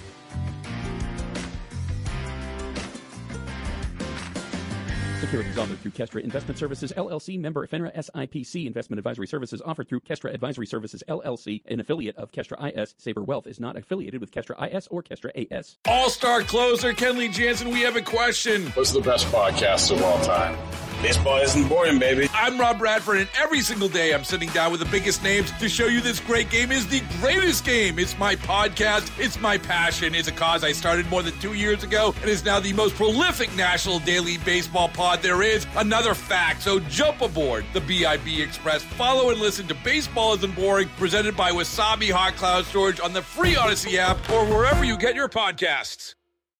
[5.29, 8.65] Securities offered through Kestra Investment Services LLC, member FINRA SIPC.
[8.65, 12.95] Investment advisory services offered through Kestra Advisory Services LLC, an affiliate of Kestra IS.
[12.97, 15.77] Saber Wealth is not affiliated with Kestra IS or Kestra AS.
[15.85, 18.71] All star closer Kenley Jansen, we have a question.
[18.71, 20.57] What's the best podcast of all time?
[21.01, 22.27] Baseball isn't boring, baby.
[22.33, 25.69] I'm Rob Bradford, and every single day I'm sitting down with the biggest names to
[25.69, 27.97] show you this great game is the greatest game.
[27.99, 31.83] It's my podcast, it's my passion, it's a cause I started more than two years
[31.85, 34.89] ago, and is now the most prolific national daily baseball
[35.19, 35.65] pod there is.
[35.75, 38.83] Another fact, so jump aboard the BIB Express.
[38.83, 43.21] Follow and listen to Baseball Isn't Boring, presented by Wasabi Hot Cloud Storage on the
[43.21, 46.15] free Odyssey app or wherever you get your podcasts.